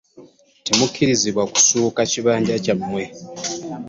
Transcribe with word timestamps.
Temukkirizibwa 0.65 1.43
kusukka 1.53 2.01
kibanja 2.11 2.53
kyammwe. 2.63 3.03